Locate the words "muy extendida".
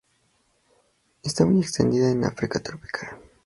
1.45-2.09